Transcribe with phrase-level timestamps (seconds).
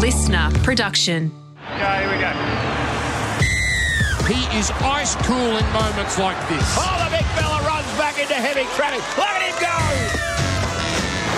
[0.00, 1.30] listener production.
[1.74, 2.32] Okay, here we go.
[4.32, 6.64] He is ice cool in moments like this.
[6.78, 9.02] Oh, the big fella runs back into heavy traffic.
[9.18, 9.76] Look at him go!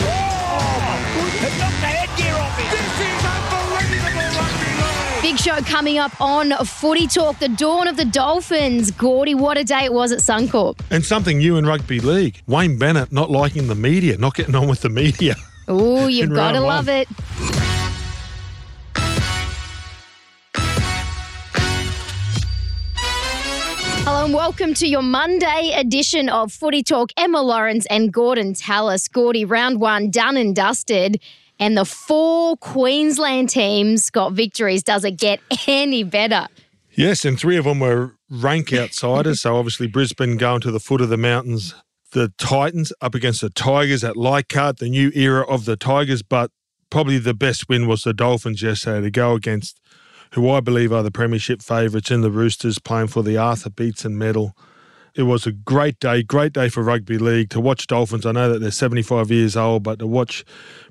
[0.04, 2.70] Oh, he knocked the headgear off him.
[2.70, 5.22] This is unbelievable rugby league.
[5.22, 8.92] Big show coming up on Footy Talk, the dawn of the Dolphins.
[8.92, 10.78] Gordy, what a day it was at Suncorp.
[10.90, 12.40] And something new in rugby league.
[12.46, 15.34] Wayne Bennett not liking the media, not getting on with the media.
[15.66, 17.08] Oh, you've In got to love it.
[24.22, 27.10] Hello and welcome to your Monday edition of Footy Talk.
[27.16, 29.08] Emma Lawrence and Gorden Tallis.
[29.08, 31.20] Gordy, round one done and dusted.
[31.58, 34.84] And the four Queensland teams got victories.
[34.84, 36.46] Does it get any better?
[36.92, 39.40] Yes, and three of them were rank outsiders.
[39.40, 41.74] so obviously Brisbane going to the foot of the mountains.
[42.12, 46.22] The Titans up against the Tigers at Leichhardt, the new era of the Tigers.
[46.22, 46.52] But
[46.90, 49.80] probably the best win was the Dolphins yesterday to go against
[50.32, 54.16] who I believe are the premiership favourites in the Roosters playing for the Arthur Beetson
[54.16, 54.56] medal.
[55.14, 58.24] It was a great day, great day for rugby league to watch Dolphins.
[58.24, 60.42] I know that they're 75 years old, but to watch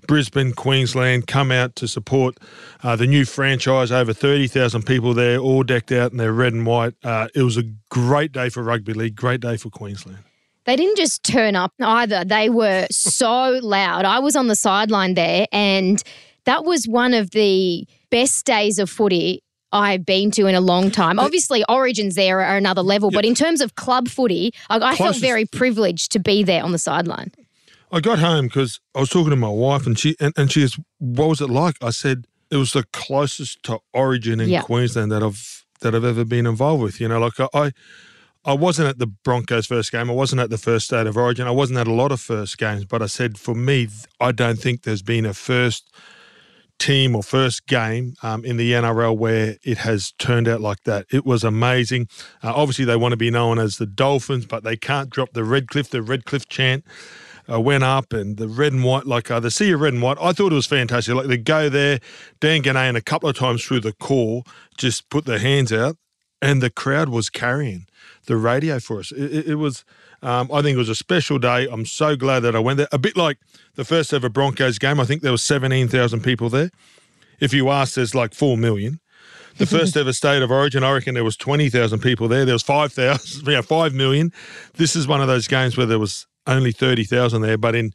[0.07, 2.37] Brisbane, Queensland come out to support
[2.83, 6.67] uh, the new franchise, over 30,000 people there, all decked out in their red and
[6.67, 6.93] white.
[7.03, 10.19] Uh, it was a great day for rugby league, great day for Queensland.
[10.65, 12.23] They didn't just turn up either.
[12.23, 14.05] They were so loud.
[14.05, 16.03] I was on the sideline there, and
[16.45, 20.91] that was one of the best days of footy I've been to in a long
[20.91, 21.19] time.
[21.19, 25.17] Obviously, origins there are another level, but in terms of club footy, I, I felt
[25.17, 27.31] very privileged to be there on the sideline.
[27.91, 30.61] I got home because I was talking to my wife, and she and, and she
[30.61, 34.61] goes, "What was it like?" I said, "It was the closest to Origin in.
[34.61, 37.71] Queensland that I've that I've ever been involved with." You know, like I, I,
[38.45, 40.09] I wasn't at the Broncos' first game.
[40.09, 41.47] I wasn't at the first state of Origin.
[41.47, 42.85] I wasn't at a lot of first games.
[42.85, 45.91] But I said, for me, I don't think there's been a first
[46.81, 51.05] team or first game um, in the NRL where it has turned out like that.
[51.11, 52.07] It was amazing.
[52.43, 55.43] Uh, obviously, they want to be known as the Dolphins, but they can't drop the
[55.43, 56.83] Redcliffe, the Redcliffe chant.
[57.51, 60.01] Uh, went up and the red and white, like uh, the sea of red and
[60.01, 60.17] white.
[60.21, 61.13] I thought it was fantastic.
[61.13, 61.99] Like they go there,
[62.39, 64.45] Dan Ginnane a couple of times through the call,
[64.77, 65.97] just put their hands out,
[66.41, 67.87] and the crowd was carrying
[68.25, 69.11] the radio for us.
[69.11, 69.83] It, it- it was,
[70.21, 71.67] um, I think it was a special day.
[71.71, 72.87] I'm so glad that I went there.
[72.91, 73.37] A bit like
[73.75, 74.99] the first ever Broncos game.
[74.99, 76.69] I think there was 17,000 people there.
[77.39, 78.99] If you ask, there's like 4 million.
[79.57, 82.45] The first ever state of origin, I reckon there was 20,000 people there.
[82.45, 84.31] There was 5,000, yeah, 5 million.
[84.75, 87.93] This is one of those games where there was only 30,000 there, but in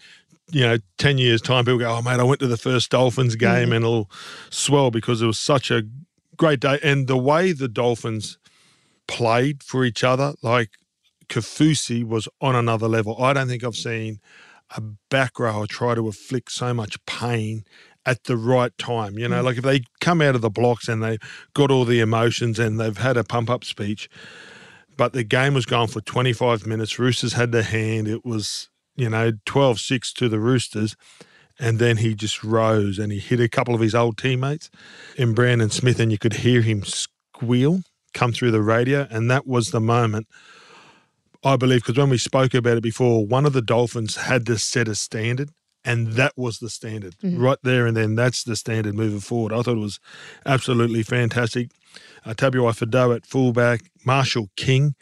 [0.52, 3.34] you know, 10 years' time, people go, oh, mate, I went to the first Dolphins
[3.34, 4.08] game and it'll
[4.50, 5.82] swell because it was such a
[6.36, 6.78] great day.
[6.84, 8.38] And the way the Dolphins
[9.08, 10.70] played for each other, like
[11.28, 13.22] Kaufusi was on another level.
[13.22, 14.20] I don't think I've seen
[14.76, 17.64] a back rower try to inflict so much pain
[18.04, 19.18] at the right time.
[19.18, 19.44] You know, mm.
[19.44, 21.18] like if they come out of the blocks and they
[21.54, 24.08] got all the emotions and they've had a pump up speech,
[24.96, 26.98] but the game was going for 25 minutes.
[26.98, 28.08] Roosters had the hand.
[28.08, 30.96] It was, you know, 12 6 to the Roosters.
[31.58, 34.70] And then he just rose and he hit a couple of his old teammates
[35.16, 37.80] in Brandon Smith, and you could hear him squeal
[38.16, 39.06] come through the radio.
[39.10, 40.26] And that was the moment,
[41.44, 44.58] I believe, because when we spoke about it before, one of the Dolphins had to
[44.58, 45.50] set a standard.
[45.84, 48.16] And that was the standard right there and then.
[48.16, 49.52] That's the standard moving forward.
[49.52, 50.00] I thought it was
[50.44, 51.70] absolutely fantastic.
[52.24, 54.96] Uh, Tabuai-Fidow at fullback, Marshall King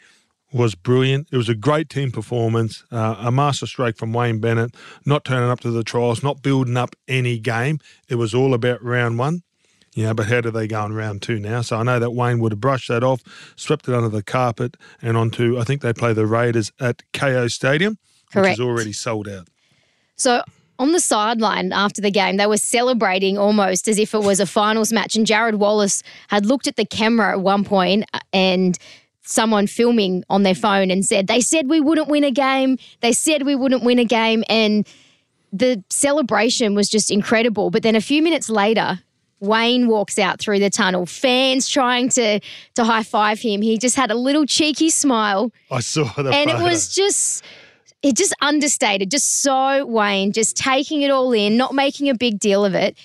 [0.53, 1.27] was brilliant.
[1.31, 5.49] It was a great team performance, uh, a master stroke from Wayne Bennett, not turning
[5.49, 7.79] up to the trials, not building up any game.
[8.07, 9.41] It was all about round one.
[9.95, 11.61] Yeah, but how do they go in round two now?
[11.61, 13.21] So I know that Wayne would have brushed that off,
[13.55, 17.49] swept it under the carpet, and onto, I think they play the Raiders at Kayo
[17.49, 17.97] Stadium,
[18.33, 19.47] which is already sold out.
[20.17, 20.43] So
[20.77, 24.45] on the sideline after the game, they were celebrating almost as if it was a
[24.45, 25.15] finals match.
[25.15, 27.65] And Jarrod Wallace had looked at the camera at one
[28.13, 28.77] uh, and
[29.21, 32.77] someone filming on their phone and said, They said we wouldn't win a game.
[32.99, 34.43] They said we wouldn't win a game.
[34.49, 34.85] And
[35.53, 37.69] the celebration was just incredible.
[37.71, 38.99] But then a few minutes later,
[39.39, 42.39] Wayne walks out through the tunnel, fans trying to
[42.75, 43.61] to high five him.
[43.61, 46.33] He just had a little cheeky smile I saw that.
[46.33, 47.43] and it was just
[48.01, 52.39] it just understated just so wayne just taking it all in not making a big
[52.39, 52.97] deal of it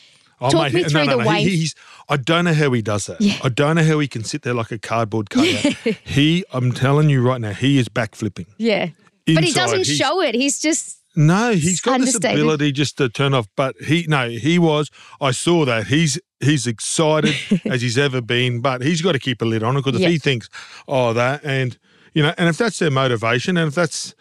[0.43, 1.29] Oh, Talk me through no, the no.
[1.29, 1.75] Wayne- He, he's,
[2.09, 3.21] I don't know how he does that.
[3.21, 3.37] Yeah.
[3.45, 5.75] I don't know how he can sit there like a cardboard cutout.
[6.05, 8.47] he, I'm telling you right now, he is backflipping.
[8.57, 8.89] yeah
[9.27, 13.35] but he doesn't show it he's just No, he's got this ability just to turn
[13.35, 13.47] off.
[13.57, 14.91] But he, no, he was.
[15.21, 15.89] I saw that.
[15.89, 17.35] He's he's excited
[17.65, 18.61] as he's ever been.
[18.61, 20.09] But he's got to keep a lid on it because if Yeah.
[20.11, 20.49] he thinks,
[20.87, 21.77] oh, that, and
[22.15, 24.15] you know, and if that's their motivation, and if that's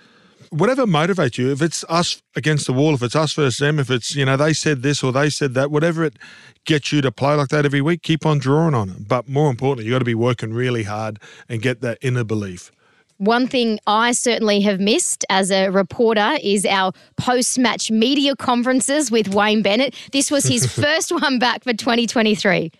[0.52, 3.92] whatever motivates you, if it's us against the wall, if it's us versus them, if
[3.92, 6.18] it's, you know, they said this or they said that, whatever it
[6.66, 9.08] gets you to play like that every week, keep on drawing on it.
[9.08, 12.72] But more importantly, you got to be working really hard and get that inner belief.
[13.20, 19.12] One thing I certainly have missed as a reporter is our post match media conferences
[19.12, 19.94] with Wayne Bennett.
[20.14, 22.72] This was his first one back for 2023.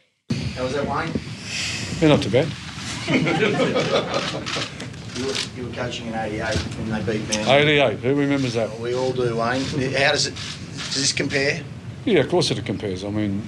[0.56, 1.12] How was that, Wayne?
[2.00, 2.48] Yeah, not too bad.
[5.18, 7.46] You were, you were coaching in 88 when they beat Man.
[7.46, 8.80] 88, who remembers that?
[8.80, 9.62] We all do, Wayne.
[9.62, 11.62] How does it, does this compare?
[12.06, 13.04] Yeah, of course it compares.
[13.04, 13.46] I mean,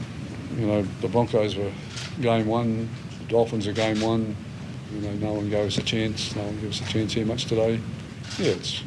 [0.58, 1.72] you know, the Broncos were
[2.20, 2.90] game one,
[3.20, 4.36] the Dolphins are game one.
[4.94, 6.36] You know, no one gave us a chance.
[6.36, 7.80] No one gave us a chance here much today.
[8.38, 8.82] Yeah, it's,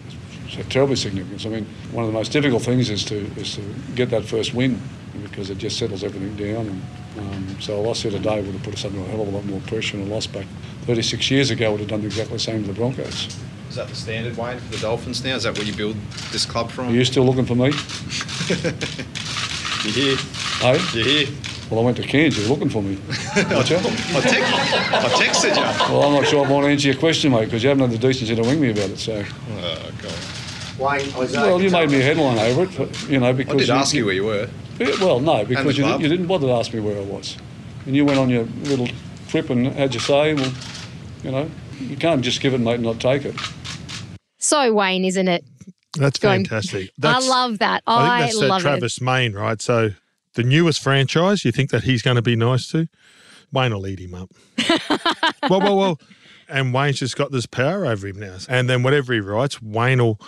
[0.46, 1.44] it's terribly significant.
[1.46, 3.62] I mean, one of the most difficult things is to is to
[3.94, 4.80] get that first win
[5.22, 6.66] because it just settles everything down.
[6.66, 6.82] And,
[7.16, 9.30] um, so a loss here today would have put us under a hell of a
[9.30, 10.46] lot more pressure, and a loss back
[10.82, 13.26] 36 years ago would have done exactly the same to the Broncos.
[13.68, 15.36] Is that the standard, Wayne, for the Dolphins now?
[15.36, 15.96] Is that where you build
[16.32, 16.88] this club from?
[16.88, 17.72] Are you still looking for me?
[19.84, 20.16] You here?
[20.60, 20.98] Hey?
[20.98, 21.43] You here?
[21.70, 22.38] Well, I went to Cairns.
[22.38, 22.98] You're looking for me.
[23.36, 23.76] Aren't you?
[23.76, 25.92] I, text, I texted you.
[25.94, 27.98] Well, I'm not sure I want to answer your question, mate, because you haven't had
[28.00, 28.98] the decency to ring me about it.
[28.98, 30.12] So, Oh, God.
[30.78, 31.40] Wayne, Isaiah.
[31.42, 33.94] well, you made me a headline over it, but, you know, because I did ask
[33.94, 34.48] you where you were.
[34.78, 37.36] Yeah, well, no, because you, did, you didn't bother to ask me where I was,
[37.86, 38.88] and you went on your little
[39.28, 40.34] trip and had your say.
[40.34, 40.52] Well,
[41.22, 41.50] you know,
[41.80, 43.36] you can't just give it, mate, and not take it.
[44.38, 45.44] So Wayne, isn't it?
[45.96, 46.90] That's Going- fantastic.
[47.02, 47.84] I love that.
[47.86, 48.62] I I, think that's uh, love it.
[48.62, 49.62] Travis Meyn, right?
[49.62, 49.90] So
[50.34, 52.88] the newest franchise, you think that he's going to be nice to?
[53.52, 54.30] Wayne will eat him up.
[55.48, 56.00] well, well, well.
[56.48, 58.36] And Wayne's just got this power over him now.
[58.48, 60.20] And then whatever he writes, Wayne will,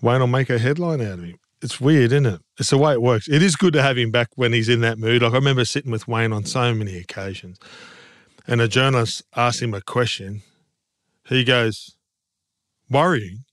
[0.00, 1.38] Wayne will make a headline out of him.
[1.62, 2.40] It's weird, isn't it?
[2.58, 3.28] It's the way it works.
[3.28, 5.22] It is good to have him back when he's in that mood.
[5.22, 7.58] Like I remember sitting with Wayne on so many occasions,
[8.48, 10.42] and a journalist asked him a question.
[11.28, 11.94] He goes,
[12.90, 13.44] "Worrying,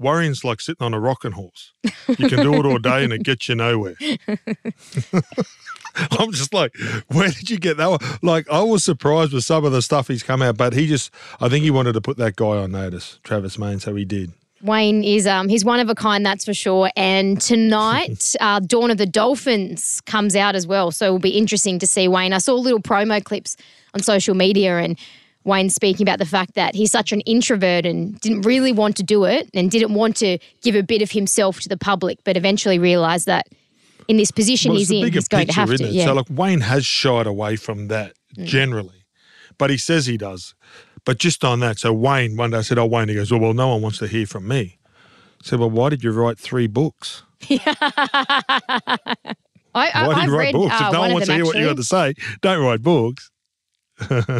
[0.00, 1.72] worrying's like sitting on a rocking horse.
[2.08, 3.94] You can do it all day and it gets you nowhere."
[5.94, 6.76] I'm just like,
[7.08, 7.98] where did you get that one?
[8.22, 11.12] Like, I was surprised with some of the stuff he's come out, but he just,
[11.40, 14.32] I think he wanted to put that guy on notice, Travis Meyn, so he did.
[14.62, 16.90] Wayne is um he's one of a kind, that's for sure.
[16.94, 21.78] And tonight, uh, Dawn of the Dolphins comes out as well, so it'll be interesting
[21.78, 22.32] to see Wayne.
[22.32, 23.56] I saw little promo clips
[23.94, 24.98] on social media and.
[25.44, 29.02] Wayne speaking about the fact that he's such an introvert and didn't really want to
[29.02, 32.36] do it and didn't want to give a bit of himself to the public, but
[32.36, 33.46] eventually realised that
[34.08, 35.86] in this position Well, he's in, he's going to picture, have to.
[35.86, 36.06] Yeah.
[36.06, 39.04] So, like, Wayne has shied away from that generally,
[39.56, 40.54] but he says he does.
[41.04, 43.54] But just on that, so Wayne one day said, "Oh, Wayne," he goes, "Well, well,
[43.54, 46.66] no one wants to hear from me." I said, "Well, why did you write three
[46.66, 47.22] books?
[49.74, 50.74] I, I, Why did I've you write read books?
[50.74, 52.82] uh, if no one one wants to hear what you got to say, don't write
[52.82, 53.29] books.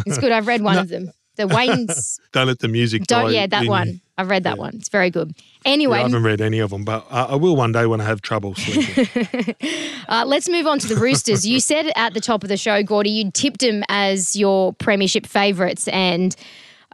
[0.05, 0.31] It's good.
[0.31, 1.11] I've read one of them.
[1.37, 3.25] The Wayne's Don't let the music don't.
[3.25, 4.01] die Yeah, that in one.
[4.17, 4.75] I've read that one.
[4.75, 5.33] It's very good.
[5.65, 8.01] Yeah, Anyway, I haven't read any of them, but I, I will one day when
[8.01, 9.55] I have trouble sleeping.
[10.09, 11.47] Uh, let's move on to the Roosters.
[11.47, 15.25] you said at the top of the show, Gordy, you'd tipped them as your premiership
[15.25, 16.35] favourites, and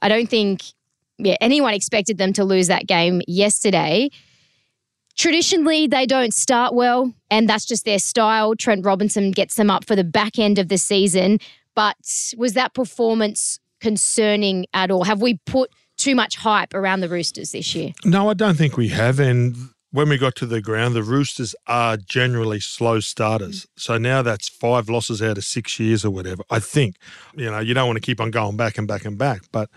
[0.03, 0.61] I don't think
[1.17, 4.11] yeah anyone expected them to lose that game yesterday.
[5.17, 8.55] Traditionally, they don't start well, and that's just their style.
[8.55, 11.39] Trent Robinson gets them up for the back end of the season.
[11.77, 15.03] But was that performance concerning at all?
[15.03, 17.91] Have we put too much hype around the Roosters this year?
[18.03, 19.19] No, I don't think we have.
[19.19, 19.55] And
[19.91, 23.67] when we got to the ground, the Roosters are generally slow starters.
[23.75, 26.41] So now that's five losses out of six years or whatever.
[26.49, 26.95] I think,
[27.35, 29.69] you know, you don't want to keep on going back and back and back, but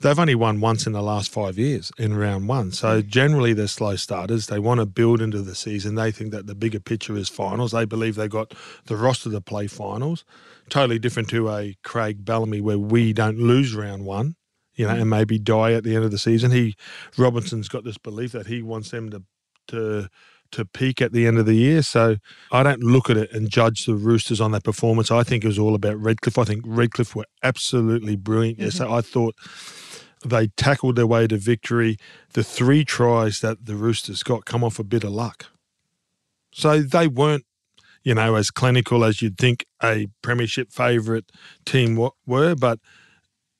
[0.00, 2.72] they've only won once in the last five years in round one.
[2.72, 4.48] So generally they're slow starters.
[4.48, 5.94] They want to build into the season.
[5.94, 7.72] They think that the bigger picture is finals.
[7.72, 8.52] They believe they've got
[8.84, 10.26] the roster to play finals.
[10.68, 14.36] Totally different to a Craig Bellamy where we don't lose round one
[14.78, 15.00] you know, mm.
[15.00, 16.52] and maybe die at the end of the season.
[16.52, 16.76] He
[17.18, 19.24] Robinson's got this belief that he wants them to
[19.68, 20.08] to
[20.52, 21.82] to peak at the end of the year.
[21.82, 22.16] So
[22.50, 25.10] I don't look at it and judge the Roosters on that performance.
[25.10, 26.38] I think it was all about Redcliffe.
[26.38, 28.58] I think Redcliffe were absolutely brilliant.
[28.58, 28.92] Yes, mm-hmm.
[28.92, 29.34] I thought
[30.24, 31.98] they tackled their way to victory.
[32.32, 35.46] The three tries that the Roosters got come off a bit of luck.
[36.52, 37.44] So they weren't,
[38.02, 41.24] you know, as clinical as you'd think a premiership favourite
[41.64, 42.78] team were, but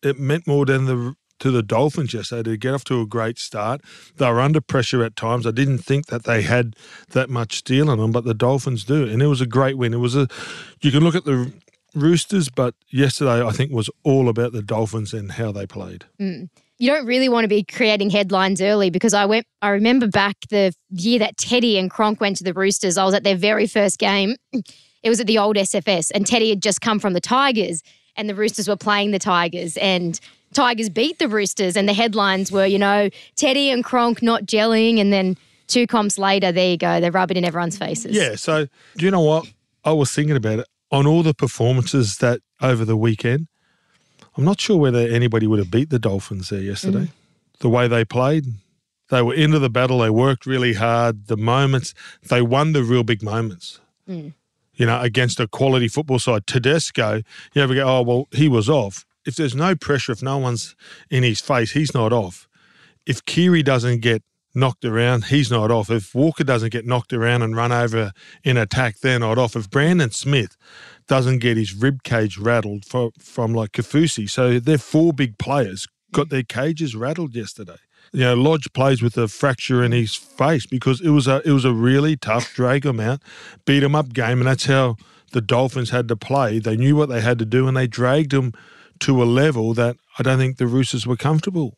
[0.03, 3.39] it meant more than the to the Dolphins yesterday to get off to a great
[3.39, 3.81] start.
[4.17, 5.47] They were under pressure at times.
[5.47, 6.75] I didn't think that they had
[7.11, 9.95] that much steel in them, but the Dolphins do, and it was a great win.
[9.95, 10.29] It was a
[10.81, 11.53] you can look at the
[11.99, 16.05] Roosters, but yesterday I think was all about the Dolphins and how they played.
[16.21, 16.49] Mm.
[16.79, 20.37] you don't really want to be creating headlines early because I went I remember back
[20.51, 22.97] the year that Teddy and Cronk went to the Roosters.
[22.99, 24.37] I was at their very first game.
[25.01, 27.85] It was at the old SFS and Teddy had just come from the Tigers
[28.17, 30.19] and the Roosters were playing the Tigers and
[30.53, 34.99] Tigers beat the Roosters, and the headlines were, you know, Teddy and Cronk not gelling,
[34.99, 35.37] and then
[35.67, 38.17] two comps later, there you go, they're rubbing in everyone's faces.
[38.17, 38.37] Yeah.
[38.37, 39.47] So, do you know what?
[39.85, 40.69] I was thinking about it.
[40.91, 43.49] On all the performances that over the weekend,
[44.37, 47.07] I'm not sure whether anybody would have beat the Dolphins there yesterday.
[47.07, 47.13] Mm.
[47.61, 48.47] The way they played,
[49.11, 49.99] they were into the battle.
[49.99, 51.27] They worked really hard.
[51.27, 51.93] The moments,
[52.29, 53.81] they won the real big moments.
[54.09, 54.35] Mm.
[54.75, 56.47] You know, against a quality football side.
[56.47, 59.05] Tedesco, you ever go, oh, well, he was off.
[59.27, 60.77] If there's no pressure, if no one's
[61.11, 62.49] in his face, he's not off.
[63.05, 64.23] If Keary doesn't get
[64.59, 65.91] knocked around, he's not off.
[65.91, 68.13] If Walker doesn't get knocked around and run over
[68.45, 69.57] in attack, they're not off.
[69.57, 70.57] If Brandon Smith
[71.07, 75.87] doesn't get his rib cage rattled for, from like Kaufusi, so they're four big players
[76.13, 77.77] got their cages rattled yesterday.
[78.13, 81.53] You know, Lodge plays with a fracture in his face because it was a it
[81.53, 83.21] was a really tough drag him out,
[83.67, 84.97] beat him up game, and that's how
[85.33, 86.59] the Dolphins had to play.
[86.59, 88.55] They knew what they had to do, and they dragged him
[89.01, 91.77] to a level that I don't think the Roosters were comfortable.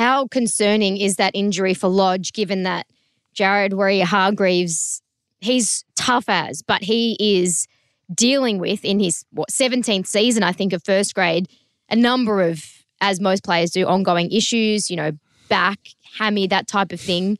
[0.00, 2.86] How concerning is that injury for Lodge, given that
[3.34, 5.02] Jared Waerea-Hargreaves,
[5.42, 7.66] he's tough as, but he is
[8.10, 11.48] dealing with in his what 17th season, I think, of first grade,
[11.90, 12.64] a number of,
[13.02, 15.12] as most players do, ongoing issues, you know,
[15.50, 15.78] back,
[16.16, 17.36] hammy, that type of thing.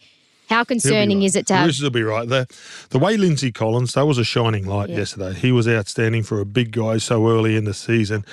[0.51, 1.25] How concerning right.
[1.27, 2.29] is it to The have Roosters will be right.
[2.29, 2.47] The,
[2.91, 4.99] the way Lindsay Collins, that was a shining light Yeah.
[4.99, 5.33] yesterday.
[5.33, 8.25] He was outstanding for a big guy so early in the season.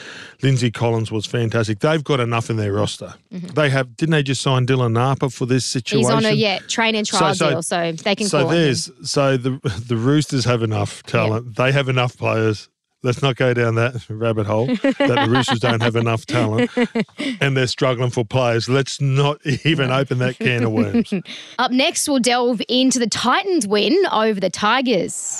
[0.41, 1.79] Lindsay Collins was fantastic.
[1.79, 3.13] They've got enough in their roster.
[3.31, 3.95] They have.
[3.95, 6.09] Didn't they just sign Dylan Napa for this situation?
[6.09, 6.17] Mm-hmm.
[6.17, 8.47] He's on a yeah train and trial So- so- deal, so they can so call
[8.49, 8.61] on him.
[8.63, 11.55] there's so the the Roosters have enough talent.
[11.55, 12.67] They have enough players.
[13.03, 16.71] Let's not go down that rabbit hole that the Roosters don't have enough talent
[17.39, 18.67] and they're struggling for players.
[18.67, 21.13] Let's not even open that can of worms.
[21.59, 25.37] Up next, we'll delve into the Titans' win over the Tigers.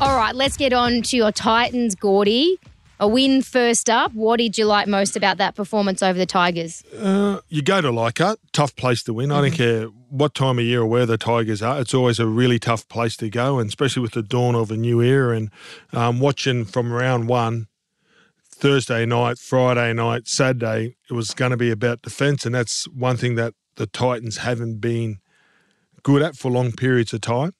[0.00, 2.60] All right, let's get on to your Titans, Gordy.
[3.00, 4.12] A win first up.
[4.12, 6.82] What did you like most about that performance over the Tigers?
[7.48, 9.30] you go to Leichhardt, tough place to win.
[9.30, 11.80] I don't care what time of year or where the Tigers are.
[11.80, 14.76] It's always a really tough place to go, and especially with the dawn of a
[14.76, 15.36] new era.
[15.36, 15.50] And
[15.92, 17.68] um, watching from round one,
[18.58, 23.16] Thursday night, Friday night, Saturday, it was going to be about defence, and that's one
[23.16, 25.18] thing that the Titans haven't been
[26.02, 27.52] good at for long periods of time.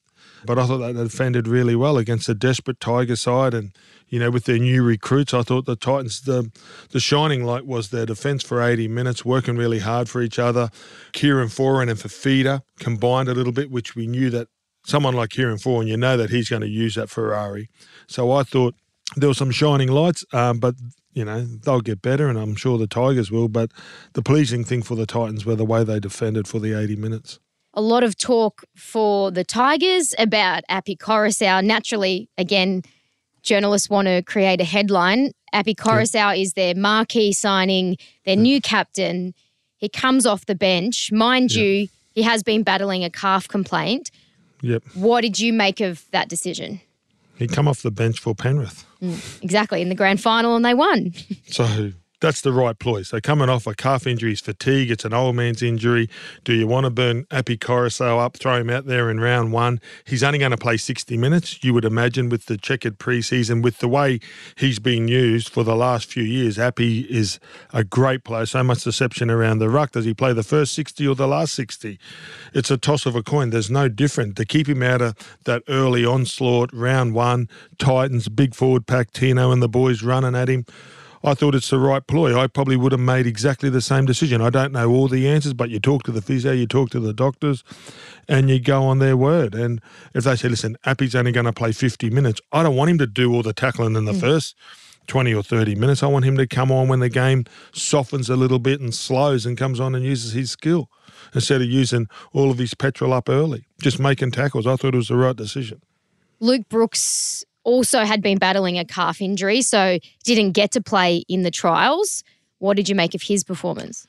[0.44, 3.72] But I thought they defended really well against a desperate Tiger side, and
[4.08, 6.50] you know with their new recruits, I thought the Titans the
[6.90, 10.70] the shining light was their defence for 80 minutes, working really hard for each other.
[11.12, 14.48] Kieran Foran and Fifita combined a little bit, which we knew that
[14.84, 17.68] someone like Kieran Foran, you know that he's going to use that Ferrari.
[18.06, 18.74] So I thought
[19.16, 20.74] there were some shining lights, um, but
[21.12, 23.48] you know they'll get better, and I'm sure the Tigers will.
[23.48, 23.72] But
[24.14, 27.38] the pleasing thing for the Titans were the way they defended for the 80 minutes.
[27.74, 31.62] A lot of talk for the Tigers about Api Koroisau.
[31.64, 32.82] Naturally, again,
[33.42, 35.32] journalists want to create a headline.
[35.52, 39.34] Api Koroisau is their marquee signing, their new captain.
[39.78, 41.10] He comes off the bench.
[41.12, 44.10] Mind you, he has been battling a calf complaint.
[44.60, 46.80] Yep, What did you make of that decision?
[47.36, 48.84] he come off the bench for Penrith.
[49.00, 51.12] Mm, exactly, in the grand final, and they won.
[51.46, 53.02] So that's the right ploy.
[53.02, 54.90] So coming off a calf injury is fatigue.
[54.90, 56.08] It's an old man's injury.
[56.44, 59.80] Do you want to burn Api Koroisau up, throw him out there in round one?
[60.04, 63.78] He's only going to play 60 minutes, you would imagine, with the checkered preseason, with
[63.78, 64.20] the way
[64.56, 66.58] he's been used for the last few years.
[66.58, 67.38] Api is
[67.72, 68.46] a great player.
[68.46, 69.92] So much deception around the ruck.
[69.92, 71.98] Does he play the first 60 or the last 60?
[72.52, 73.50] It's a toss of a coin.
[73.50, 74.36] There's no different.
[74.36, 77.48] To keep him out of that early onslaught, round one,
[77.78, 80.64] Titans, big forward pack, Tino and the boys running at him.
[81.24, 82.38] I thought it's the right ploy.
[82.38, 84.40] I probably would have made exactly the same decision.
[84.40, 87.00] I don't know all the answers, but you talk to the physio, you talk to
[87.00, 87.64] the doctors,
[88.28, 89.54] and you go on their word.
[89.54, 89.80] And
[90.14, 92.98] if they say, listen, Api's only going to play 50 minutes, I don't want him
[92.98, 94.20] to do all the tackling in the mm.
[94.20, 94.54] first
[95.08, 96.02] 20 or 30 minutes.
[96.02, 99.44] I want him to come on when the game softens a little bit and slows
[99.44, 100.88] and comes on and uses his skill
[101.34, 104.66] instead of using all of his petrol up early, just making tackles.
[104.66, 105.82] I thought it was the right decision.
[106.40, 111.42] Luke Brooks also had been battling a calf injury, so didn't get to play in
[111.42, 112.24] the trials.
[112.58, 114.06] What did you make of his performance?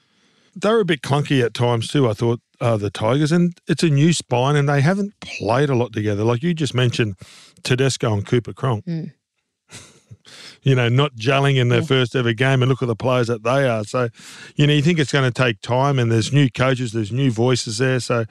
[0.55, 2.09] they were a bit clunky at times too.
[2.09, 5.75] I thought uh, the Tigers, and it's a new spine, and they haven't played a
[5.75, 6.23] lot together.
[6.23, 7.15] Like you just mentioned,
[7.63, 8.83] Tedesco and Cooper Cronk.
[10.61, 13.43] you know, not gelling in their first ever game, and look at the players that
[13.43, 13.83] they are.
[13.83, 14.09] So,
[14.55, 17.31] you know, you think it's going to take time, and there's new coaches, there's new
[17.31, 17.99] voices there.
[17.99, 18.25] So,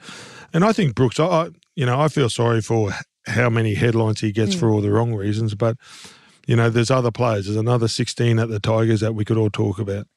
[0.53, 2.91] and I think Brooks, I, I you know, I feel sorry for
[3.29, 5.77] how many headlines he gets for all the wrong reasons, but.
[6.47, 7.45] You know, there's other players.
[7.45, 10.07] There's another 16 at the Tigers that we could all talk about.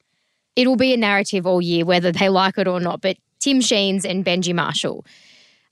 [0.55, 3.01] It'll be a narrative all year, whether they like it or not.
[3.01, 5.05] But Tim Sheens and Benji Marshall,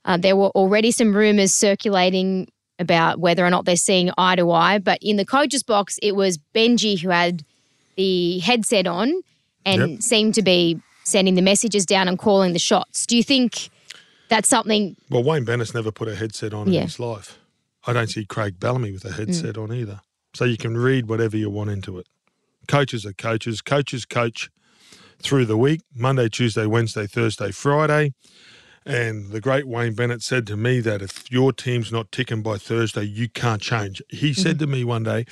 [0.04, 2.46] uh, there were already some rumours circulating
[2.78, 4.78] about whether or not they're seeing eye to eye.
[4.78, 7.42] But in the coach's box, it was Benji who had
[7.96, 9.12] the headset on
[9.66, 10.02] and Yep.
[10.02, 13.04] seemed to be sending the messages down and calling the shots.
[13.04, 13.68] Do you think
[14.32, 14.96] that's something?
[15.10, 16.80] Well, Wayne Bennett's never put a headset on Yeah.
[16.80, 17.38] in his life.
[17.86, 19.18] I don't see Craig Bellamy with a mm.
[19.18, 20.00] headset on either.
[20.34, 22.06] So you can read whatever you want into it.
[22.66, 23.60] Coaches are coaches.
[23.60, 24.48] Coaches coach
[25.20, 28.14] through the week Monday, Tuesday, Wednesday, Thursday, Friday.
[28.84, 32.58] And the great Wayne Bennett said to me that if your team's not ticking by
[32.58, 34.02] Thursday, you can't change.
[34.08, 34.58] He said mm-hmm.
[34.58, 35.24] to me one day,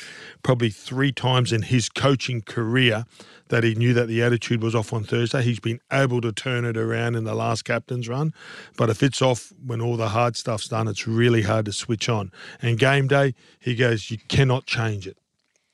[0.42, 3.04] probably three times in his coaching career,
[3.48, 5.42] that he knew that the attitude was off on Thursday.
[5.42, 8.32] He's been able to turn it around in the last captain's run.
[8.76, 12.08] But if it's off when all the hard stuff's done, it's really hard to switch
[12.08, 12.30] on.
[12.62, 15.18] And game day, he goes, you cannot change it.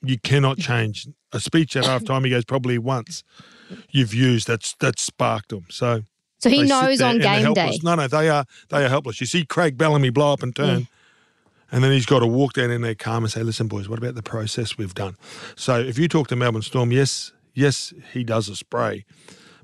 [0.01, 2.25] You cannot change a speech at halftime.
[2.25, 3.23] He goes, probably once
[3.89, 5.65] you've used that's that sparked them.
[5.69, 6.03] So
[6.39, 7.79] So he they knows on game day.
[7.83, 9.19] No, no, they are they are helpless.
[9.19, 10.87] You see Craig Bellamy blow up and turn.
[11.71, 13.99] And then he's got to walk down in there calm and say, listen, boys, what
[13.99, 15.17] about the process we've done?
[15.55, 19.03] So if you talk to Melbourne Storm, yes, yes, he does a spray,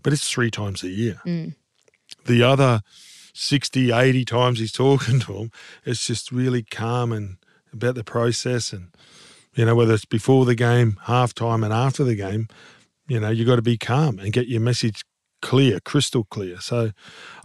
[0.01, 1.21] but it's three times a year.
[1.25, 1.55] Mm.
[2.25, 2.81] The other
[3.33, 5.51] 60, 80 times he's talking to them,
[5.85, 7.37] it's just really calm and
[7.71, 8.89] about the process and,
[9.55, 12.49] you know, whether it's before the game, halftime, and after the game,
[13.07, 15.03] you know, you got to be calm and get your message
[15.43, 16.59] clear, crystal clear.
[16.59, 16.91] So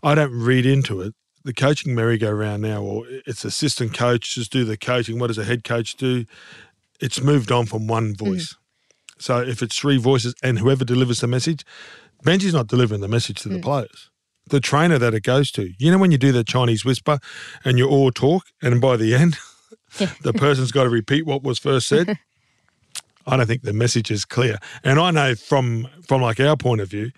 [0.02, 1.14] I don't read into it.
[1.44, 5.18] The coaching merry-go-round now, or it's assistant coaches do the coaching.
[5.18, 6.24] What does a head coach do?
[7.00, 8.24] It's moved on from one hmm.
[8.24, 8.56] voice.
[9.18, 11.64] So if it's three voices and whoever delivers the message,
[12.24, 13.62] Benji's not delivering the message to the hmm.
[13.62, 14.10] players.
[14.46, 15.72] The trainer that it goes to.
[15.78, 17.18] You know when you do the Chinese whisper
[17.64, 19.36] and you all talk, and by the end,
[20.22, 22.18] the person's got to repeat what was first said.
[23.26, 24.56] I don't think the message is clear.
[24.82, 27.10] And I know from from like our point of view,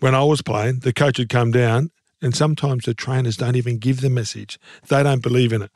[0.00, 1.90] when I was playing, the coach would come down,
[2.22, 4.58] and sometimes the trainers don't even give the message.
[4.88, 5.70] They don't believe in it.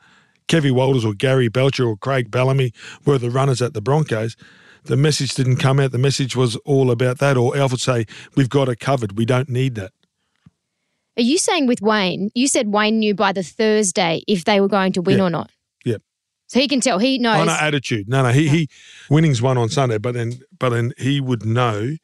[0.47, 2.73] Kevy Walters or Gary Belcher or Craig Bellamy
[3.05, 4.35] were the runners at the Broncos.
[4.83, 5.91] The message didn't come out.
[5.91, 7.37] The message was all about that.
[7.37, 9.17] Or Alf would say, "We've got it covered.
[9.17, 9.91] We don't need that."
[11.17, 12.31] Are you saying with Wayne?
[12.33, 15.25] You said Wayne knew by the Thursday if they were going to win Yeah.
[15.25, 15.51] or not.
[15.85, 16.01] Yep.
[16.47, 16.99] So he can tell.
[16.99, 17.41] He knows.
[17.41, 18.09] Oh no, attitude.
[18.09, 18.29] No, no.
[18.31, 18.69] He he
[19.09, 21.95] winning's won on Sunday, but then but then he would know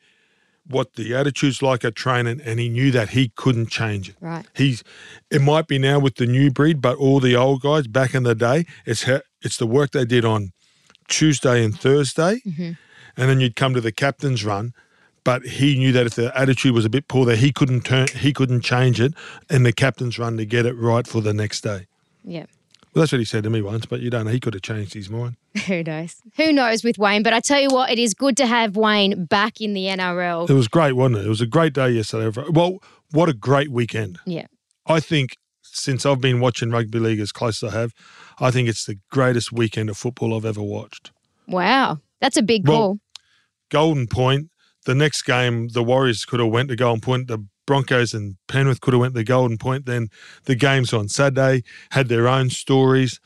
[0.70, 4.16] what the attitude's like at training, and he knew that he couldn't change it.
[4.20, 4.46] Right.
[4.54, 4.84] He's
[5.32, 8.24] it might be now with the new breed, but all the old guys back in
[8.24, 10.52] the day, it's how, it's the work they did on
[11.08, 12.72] Tuesday and Thursday, Mm-hmm.
[13.18, 14.74] and then you'd come to the captain's run.
[15.24, 18.08] But he knew that if the attitude was a bit poor, that he couldn't turn,
[18.08, 19.14] he couldn't change it,
[19.50, 21.88] in the captain's run to get it right for the next day.
[22.24, 22.46] yeah.
[22.98, 24.32] Well, that's what he said to me once, but you don't know.
[24.32, 25.36] He could have changed his mind.
[25.68, 26.16] Who knows?
[26.36, 27.22] Who knows with Wayne?
[27.22, 30.50] But I tell you what, it is good to have Wayne back in the NRL.
[30.50, 31.26] It was great, wasn't it?
[31.28, 32.42] It was a great day yesterday.
[32.50, 32.80] Well,
[33.12, 34.18] what a great weekend.
[34.26, 34.48] Yeah.
[34.88, 37.94] I think since I've been watching rugby league as close as I have,
[38.40, 41.12] I think it's the greatest weekend of football I've ever watched.
[41.48, 42.00] Wow.
[42.20, 43.00] That's a big Well, call.
[43.70, 44.50] Golden Point,
[44.88, 47.28] the next game, the Warriors could have went to Golden Point.
[47.28, 49.86] The Broncos and Penrith could have went the Golden Point.
[49.86, 50.10] Then
[50.46, 53.20] the games on Saturday had their own stories,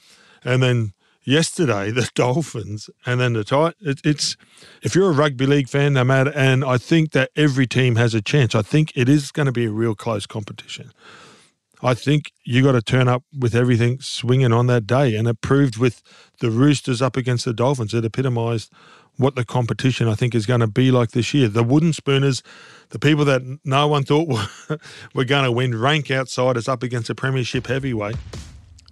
[0.44, 0.92] and then
[1.24, 3.76] yesterday the Dolphins and then the Tit.
[3.80, 4.36] It, it's
[4.82, 8.14] if you're a rugby league fan, no matter, and I think that every team has
[8.14, 8.54] a chance.
[8.54, 10.92] I think it is going to be a real close competition.
[11.84, 15.42] I think you got to turn up with everything swinging on that day, and it
[15.42, 16.04] proved with
[16.40, 17.94] the Roosters up against the Dolphins.
[17.94, 18.72] It epitomised
[19.18, 21.48] what the competition I think is going to be like this year.
[21.48, 22.42] The Wooden Spooners,
[22.90, 24.78] the people that no one thought were,
[25.14, 28.16] were going to win, rank outsiders up against a Premiership heavyweight,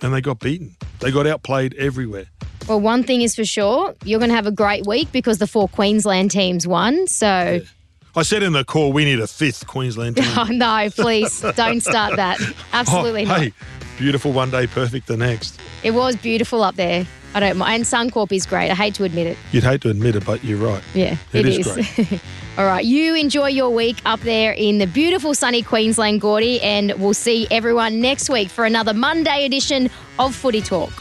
[0.01, 0.75] and they got beaten.
[0.99, 2.25] They got outplayed everywhere.
[2.67, 5.47] Well, one thing is for sure, you're going to have a great week because the
[5.47, 7.07] four Queensland teams won.
[7.07, 7.61] So,
[8.15, 10.25] I said in the call we need a fifth Queensland team.
[10.37, 12.39] oh, no, please don't start that.
[12.73, 13.39] Absolutely Oh, not.
[13.41, 13.53] Hey,
[13.97, 15.59] beautiful one day, perfect the next.
[15.83, 17.07] It was beautiful up there.
[17.33, 17.75] I don't mind.
[17.75, 18.71] And Suncorp is great.
[18.71, 19.37] I hate to admit it.
[19.51, 20.83] You'd hate to admit it, but you're right.
[20.93, 21.67] Yeah, It it is
[21.99, 22.21] is.
[22.57, 26.91] All right, you enjoy your week up there in the beautiful sunny Queensland, Gordy, and
[26.97, 30.91] we'll see everyone next week for another Monday edition of Footy Talk.